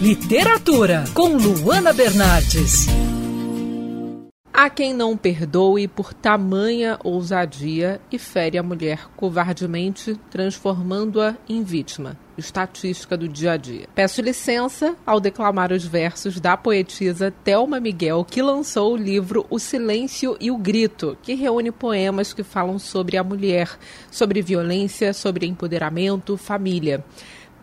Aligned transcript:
Literatura, 0.00 1.02
com 1.12 1.36
Luana 1.36 1.92
Bernardes. 1.92 2.86
Há 4.52 4.70
quem 4.70 4.94
não 4.94 5.16
perdoe 5.16 5.88
por 5.88 6.14
tamanha 6.14 6.96
ousadia 7.02 8.00
e 8.10 8.16
fere 8.16 8.56
a 8.56 8.62
mulher 8.62 9.08
covardemente, 9.16 10.16
transformando-a 10.30 11.36
em 11.48 11.64
vítima. 11.64 12.16
Estatística 12.36 13.16
do 13.16 13.28
dia 13.28 13.52
a 13.52 13.56
dia. 13.56 13.88
Peço 13.92 14.22
licença 14.22 14.94
ao 15.04 15.18
declamar 15.18 15.72
os 15.72 15.84
versos 15.84 16.38
da 16.38 16.56
poetisa 16.56 17.34
Thelma 17.42 17.80
Miguel, 17.80 18.24
que 18.24 18.40
lançou 18.40 18.92
o 18.92 18.96
livro 18.96 19.46
O 19.50 19.58
Silêncio 19.58 20.36
e 20.40 20.48
o 20.48 20.56
Grito, 20.56 21.18
que 21.20 21.34
reúne 21.34 21.72
poemas 21.72 22.32
que 22.32 22.44
falam 22.44 22.78
sobre 22.78 23.16
a 23.16 23.24
mulher, 23.24 23.76
sobre 24.12 24.42
violência, 24.42 25.12
sobre 25.12 25.44
empoderamento, 25.44 26.36
família. 26.36 27.04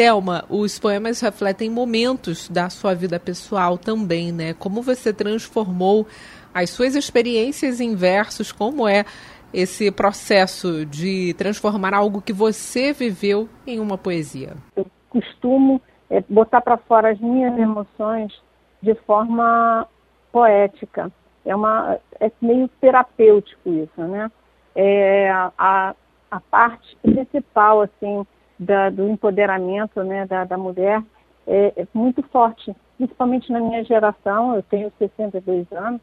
Thelma, 0.00 0.46
os 0.48 0.78
poemas 0.78 1.20
refletem 1.20 1.68
momentos 1.68 2.48
da 2.48 2.70
sua 2.70 2.94
vida 2.94 3.20
pessoal 3.20 3.76
também, 3.76 4.32
né? 4.32 4.54
Como 4.54 4.80
você 4.80 5.12
transformou 5.12 6.06
as 6.54 6.70
suas 6.70 6.94
experiências 6.94 7.82
em 7.82 7.94
versos, 7.94 8.50
como 8.50 8.88
é 8.88 9.04
esse 9.52 9.92
processo 9.92 10.86
de 10.86 11.34
transformar 11.34 11.92
algo 11.92 12.22
que 12.22 12.32
você 12.32 12.94
viveu 12.94 13.46
em 13.66 13.78
uma 13.78 13.98
poesia? 13.98 14.54
Eu 14.74 14.86
costumo 15.10 15.82
é, 16.08 16.24
botar 16.26 16.62
para 16.62 16.78
fora 16.78 17.10
as 17.10 17.20
minhas 17.20 17.58
emoções 17.58 18.32
de 18.80 18.94
forma 19.06 19.86
poética. 20.32 21.12
É, 21.44 21.54
uma, 21.54 21.98
é 22.18 22.32
meio 22.40 22.68
terapêutico 22.80 23.68
isso, 23.68 24.00
né? 24.08 24.32
É, 24.74 25.30
a, 25.30 25.94
a 26.30 26.40
parte 26.40 26.96
principal, 27.02 27.82
assim, 27.82 28.26
da, 28.60 28.90
do 28.90 29.08
empoderamento 29.08 30.02
né, 30.04 30.26
da, 30.26 30.44
da 30.44 30.58
mulher 30.58 31.02
é, 31.46 31.72
é 31.76 31.86
muito 31.94 32.22
forte, 32.24 32.76
principalmente 32.98 33.50
na 33.50 33.58
minha 33.58 33.82
geração, 33.82 34.54
eu 34.54 34.62
tenho 34.62 34.92
62 34.98 35.72
anos, 35.72 36.02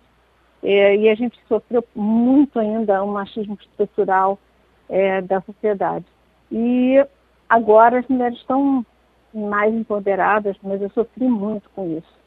é, 0.64 0.96
e 0.96 1.08
a 1.08 1.14
gente 1.14 1.40
sofreu 1.48 1.84
muito 1.96 2.60
ainda 2.60 3.04
o 3.04 3.08
machismo 3.08 3.56
estrutural 3.62 4.40
é, 4.90 5.22
da 5.22 5.40
sociedade. 5.42 6.06
E 6.52 7.06
agora 7.48 8.00
as 8.00 8.08
mulheres 8.08 8.40
estão 8.40 8.84
mais 9.32 9.72
empoderadas, 9.72 10.58
mas 10.64 10.82
eu 10.82 10.90
sofri 10.90 11.28
muito 11.28 11.70
com 11.76 11.96
isso. 11.96 12.18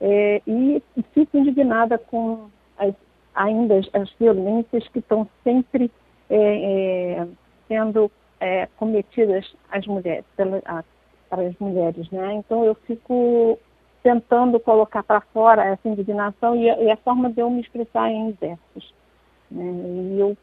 É, 0.00 0.42
e 0.44 0.82
fico 1.14 1.38
indignada 1.38 1.96
com 1.96 2.50
as, 2.76 2.92
ainda 3.34 3.78
as, 3.78 3.88
as, 3.94 4.12
violências 4.18 4.86
que 4.88 4.98
estão 4.98 5.28
sempre 5.44 5.90
é, 6.28 7.20
é, 7.20 7.28
sendo 7.68 8.10
é, 8.40 8.66
cometidas 8.76 9.54
às 9.70 9.86
mulheres, 9.86 10.24
para 10.36 11.42
as 11.42 11.58
mulheres. 11.58 12.08
Né? 12.10 12.34
Então 12.34 12.64
eu 12.64 12.74
fico 12.86 13.58
tentando 14.02 14.60
colocar 14.60 15.02
para 15.02 15.20
fora 15.20 15.64
essa 15.64 15.88
indignação 15.88 16.54
e 16.54 16.70
a, 16.70 16.80
e 16.82 16.90
a, 16.90 16.96
forma 16.96 17.30
de 17.30 17.40
eu 17.40 17.50
me 17.50 17.60
expressar 17.60 18.10
em 18.10 18.32
versos. 18.32 18.94
Né? 19.50 19.64
E 20.14 20.20
eu, 20.20 20.36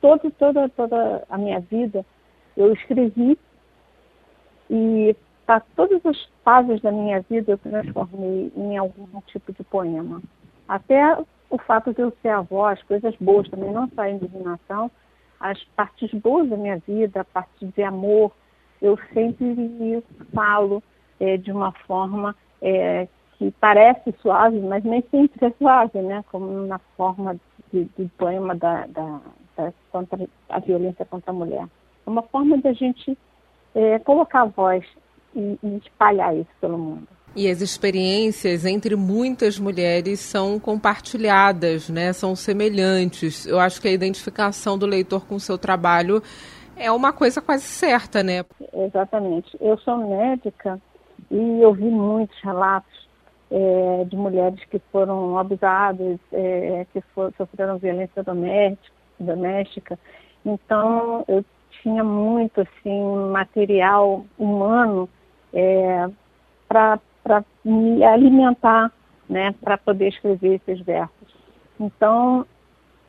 todo, 0.00 0.30
toda, 0.32 0.68
toda 0.70 1.24
a 1.28 1.36
minha 1.36 1.60
vida, 1.60 2.04
eu 2.56 2.72
escrevi 2.72 3.38
e 4.70 5.14
para 5.44 5.60
todas 5.76 6.04
as 6.06 6.16
fases 6.42 6.80
da 6.80 6.90
minha 6.90 7.20
vida 7.20 7.52
eu 7.52 7.58
transformei 7.58 8.50
em 8.56 8.76
algum 8.78 9.20
tipo 9.26 9.52
de 9.52 9.62
poema. 9.64 10.22
Até 10.66 11.18
o 11.50 11.58
fato 11.58 11.92
de 11.92 12.00
eu 12.00 12.12
ser 12.22 12.30
avó, 12.30 12.68
as 12.68 12.82
coisas 12.84 13.14
boas 13.20 13.48
também, 13.48 13.70
não 13.70 13.88
só 13.90 14.02
a 14.02 14.10
indignação, 14.10 14.90
as 15.40 15.62
partes 15.76 16.12
boas 16.12 16.48
da 16.48 16.56
minha 16.56 16.78
vida, 16.78 17.20
a 17.20 17.24
parte 17.24 17.66
de 17.66 17.82
amor, 17.82 18.32
eu 18.80 18.98
sempre 19.12 20.02
falo 20.34 20.82
é, 21.20 21.36
de 21.36 21.50
uma 21.50 21.72
forma 21.86 22.34
é, 22.60 23.08
que 23.38 23.50
parece 23.60 24.12
suave, 24.20 24.58
mas 24.60 24.84
nem 24.84 25.02
sempre 25.10 25.46
é 25.46 25.50
suave, 25.58 26.00
né? 26.02 26.24
Como 26.30 26.66
na 26.66 26.78
forma 26.96 27.36
de, 27.72 27.84
de 27.96 28.06
poema 28.16 28.54
da, 28.54 28.86
da, 28.86 29.20
da, 29.56 29.72
contra 29.90 30.28
a 30.48 30.58
violência 30.60 31.04
contra 31.04 31.30
a 31.30 31.34
mulher. 31.34 31.66
É 32.06 32.10
uma 32.10 32.22
forma 32.22 32.58
de 32.58 32.68
a 32.68 32.72
gente 32.72 33.16
é, 33.74 33.98
colocar 33.98 34.42
a 34.42 34.46
voz 34.46 34.84
e, 35.34 35.58
e 35.62 35.76
espalhar 35.78 36.36
isso 36.36 36.50
pelo 36.60 36.78
mundo. 36.78 37.08
E 37.36 37.50
as 37.50 37.60
experiências 37.60 38.64
entre 38.64 38.94
muitas 38.94 39.58
mulheres 39.58 40.20
são 40.20 40.58
compartilhadas, 40.58 41.88
né? 41.88 42.12
São 42.12 42.36
semelhantes. 42.36 43.44
Eu 43.44 43.58
acho 43.58 43.80
que 43.80 43.88
a 43.88 43.92
identificação 43.92 44.78
do 44.78 44.86
leitor 44.86 45.26
com 45.26 45.34
o 45.34 45.40
seu 45.40 45.58
trabalho 45.58 46.22
é 46.76 46.92
uma 46.92 47.12
coisa 47.12 47.40
quase 47.40 47.64
certa, 47.64 48.22
né? 48.22 48.44
Exatamente. 48.72 49.56
Eu 49.60 49.76
sou 49.78 49.96
médica 49.96 50.80
e 51.30 51.60
eu 51.60 51.72
vi 51.72 51.84
muitos 51.84 52.38
relatos 52.40 53.08
é, 53.50 54.04
de 54.04 54.16
mulheres 54.16 54.60
que 54.70 54.80
foram 54.92 55.36
abusadas, 55.38 56.18
é, 56.32 56.86
que 56.92 57.00
for, 57.14 57.32
sofreram 57.36 57.78
violência 57.78 58.22
doméstica, 58.22 58.94
doméstica. 59.18 59.98
Então, 60.44 61.24
eu 61.26 61.44
tinha 61.82 62.04
muito 62.04 62.60
assim, 62.60 63.16
material 63.30 64.24
humano 64.38 65.08
é, 65.52 66.08
para 66.68 66.98
me 67.64 68.04
alimentar, 68.04 68.92
né, 69.28 69.54
para 69.62 69.78
poder 69.78 70.08
escrever 70.08 70.60
esses 70.66 70.84
versos. 70.84 71.34
Então, 71.80 72.46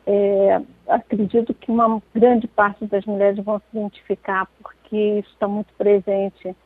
é, 0.06 0.60
acredito 0.88 1.52
que 1.52 1.70
uma 1.70 2.00
grande 2.14 2.46
parte 2.46 2.86
das 2.86 3.04
mulheres 3.04 3.42
vão 3.44 3.58
se 3.58 3.76
identificar, 3.76 4.46
porque 4.62 4.96
isso 4.96 5.30
está 5.30 5.48
muito 5.48 5.72
presente. 5.76 6.56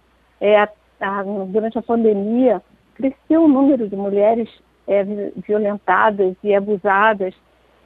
É, 0.40 0.60
a, 0.60 1.22
durante 1.48 1.78
a 1.78 1.82
pandemia, 1.82 2.62
cresceu 2.94 3.44
o 3.44 3.48
número 3.48 3.88
de 3.88 3.96
mulheres 3.96 4.48
é, 4.86 5.02
violentadas 5.36 6.36
e 6.44 6.54
abusadas. 6.54 7.34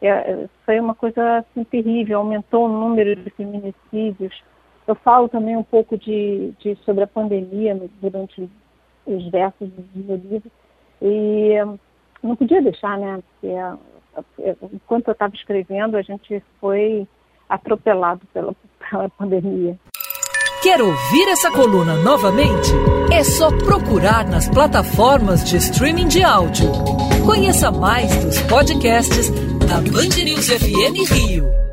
É, 0.02 0.48
foi 0.66 0.80
uma 0.80 0.94
coisa 0.94 1.38
assim, 1.38 1.64
terrível, 1.64 2.18
aumentou 2.18 2.66
o 2.66 2.68
número 2.68 3.14
de 3.14 3.30
feminicídios. 3.30 4.42
Eu 4.86 4.94
falo 4.96 5.28
também 5.28 5.56
um 5.56 5.62
pouco 5.62 5.96
de, 5.96 6.52
de 6.58 6.74
sobre 6.84 7.04
a 7.04 7.06
pandemia 7.06 7.80
durante 8.02 8.50
os 9.06 9.30
versos 9.30 9.68
do 9.68 10.04
meu 10.04 10.16
livro. 10.16 10.50
E 11.02 11.54
não 12.22 12.36
podia 12.36 12.62
deixar, 12.62 12.98
né? 12.98 13.20
Porque, 13.40 13.54
é, 14.42 14.56
enquanto 14.72 15.08
eu 15.08 15.12
estava 15.12 15.34
escrevendo, 15.34 15.96
a 15.96 16.02
gente 16.02 16.42
foi 16.60 17.06
atropelado 17.48 18.22
pela, 18.32 18.54
pela 18.90 19.08
pandemia. 19.10 19.78
Quer 20.62 20.80
ouvir 20.80 21.28
essa 21.28 21.50
coluna 21.50 21.94
novamente? 22.02 22.70
É 23.12 23.22
só 23.22 23.50
procurar 23.50 24.26
nas 24.26 24.48
plataformas 24.48 25.44
de 25.44 25.58
streaming 25.58 26.08
de 26.08 26.22
áudio. 26.22 26.70
Conheça 27.26 27.70
mais 27.70 28.24
dos 28.24 28.40
podcasts 28.44 29.28
da 29.68 29.76
Band 29.76 30.24
News 30.24 30.48
FM 30.48 31.12
Rio. 31.12 31.63